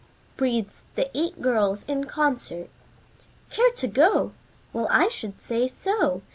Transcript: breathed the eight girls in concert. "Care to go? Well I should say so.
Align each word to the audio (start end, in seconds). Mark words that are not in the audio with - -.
breathed 0.35 0.71
the 0.95 1.15
eight 1.15 1.43
girls 1.43 1.85
in 1.85 2.05
concert. 2.05 2.69
"Care 3.51 3.69
to 3.73 3.87
go? 3.87 4.31
Well 4.73 4.87
I 4.89 5.09
should 5.09 5.39
say 5.39 5.67
so. 5.67 6.23